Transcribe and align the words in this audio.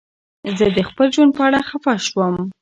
زه 0.57 0.65
د 0.77 0.79
خپل 0.89 1.07
ژوند 1.15 1.31
په 1.37 1.41
اړه 1.47 1.59
خفه 1.69 1.93
شوم. 2.07 2.35